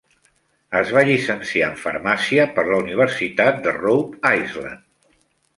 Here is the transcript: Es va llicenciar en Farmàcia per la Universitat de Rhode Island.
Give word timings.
Es 0.79 0.93
va 0.97 1.03
llicenciar 1.09 1.67
en 1.73 1.77
Farmàcia 1.83 2.47
per 2.57 2.65
la 2.71 2.79
Universitat 2.87 3.63
de 3.69 3.75
Rhode 3.79 4.35
Island. 4.43 4.85